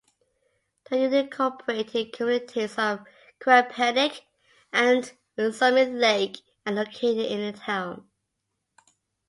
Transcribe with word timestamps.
The 0.89 0.95
unincorporated 0.95 2.11
communities 2.13 2.75
of 2.79 3.05
Koepenick 3.39 4.21
and 4.73 5.05
Summit 5.53 5.91
Lake 5.93 6.39
are 6.65 6.73
located 6.73 7.27
in 7.31 7.51
the 7.51 7.55
town. 7.59 8.07